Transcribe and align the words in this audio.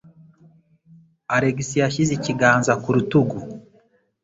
Alex 1.35 1.57
yashyize 1.81 2.11
ikiganza 2.15 2.71
ku 2.81 2.89
rutugu. 2.95 3.37